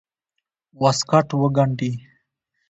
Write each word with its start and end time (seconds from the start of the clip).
واسکټ 0.81 1.27
وګنډي. 1.41 1.91